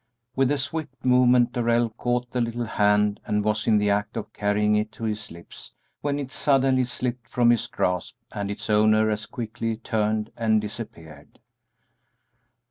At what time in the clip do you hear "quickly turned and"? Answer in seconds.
9.27-10.59